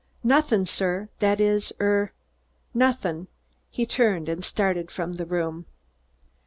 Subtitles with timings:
[0.23, 1.09] "Nothing, sir!
[1.19, 2.11] that is er
[2.73, 3.27] nothing."
[3.69, 5.67] He turned and started from the room.